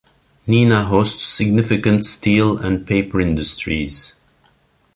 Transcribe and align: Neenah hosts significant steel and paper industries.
Neenah 0.47 0.87
hosts 0.87 1.21
significant 1.23 2.03
steel 2.05 2.57
and 2.57 2.87
paper 2.87 3.21
industries. 3.21 4.15